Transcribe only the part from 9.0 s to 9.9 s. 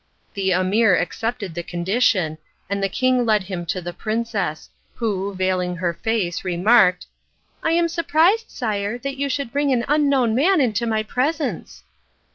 you should bring an